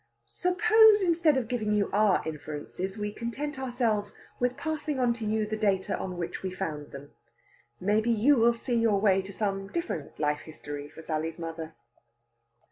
Suppose, 0.25 1.03
instead 1.03 1.37
of 1.37 1.47
giving 1.47 1.73
you 1.75 1.87
our 1.93 2.23
inferences, 2.27 2.97
we 2.97 3.13
content 3.13 3.59
ourselves 3.59 4.13
with 4.39 4.57
passing 4.57 4.99
on 4.99 5.13
to 5.13 5.27
you 5.27 5.45
the 5.45 5.55
data 5.55 5.95
on 5.95 6.17
which 6.17 6.41
we 6.41 6.49
found 6.49 6.89
them. 6.91 7.11
Maybe 7.79 8.09
you 8.09 8.35
will 8.35 8.55
see 8.55 8.73
your 8.79 8.99
way 8.99 9.21
to 9.21 9.31
some 9.31 9.67
different 9.67 10.17
life 10.19 10.39
history 10.41 10.89
for 10.89 11.03
Sally's 11.03 11.37
mother. 11.37 11.75